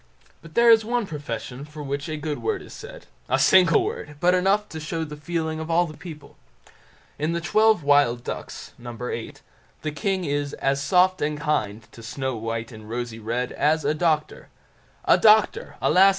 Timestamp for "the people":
5.67-6.37